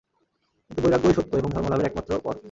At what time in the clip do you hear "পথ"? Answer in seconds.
2.25-2.37